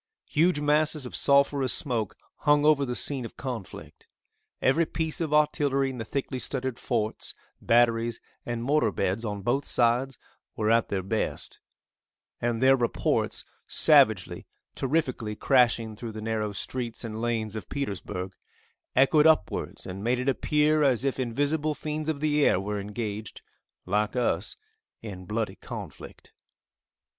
[0.25, 4.07] Huge masses of sulphurous smoke hung over the scene of conflict.
[4.59, 9.63] Every piece of artillery in the thickly studded forts, batteries and mortar beds on both
[9.63, 10.17] sides
[10.55, 11.59] were at their best,
[12.41, 18.33] and their reports savagely, terrifically crashing through the narrow streets and lanes of Petersburg,
[18.95, 23.43] echoed upwards, and made it appear as if invisible fiends of the air were engaged,
[23.85, 24.55] like us,
[25.03, 26.33] in bloody conflict.